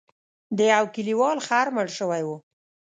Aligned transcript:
د 0.57 0.59
یو 0.73 0.85
کلیوال 0.95 1.37
خر 1.47 1.65
مړ 1.75 1.87
شوی 1.97 2.21
و. 2.25 2.29